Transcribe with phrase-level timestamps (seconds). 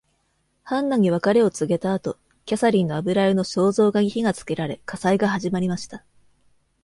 [0.63, 6.03] ハンナに別れを告げた後、キャサリンの油絵の肖像画に火がつけられ火災が始まりました。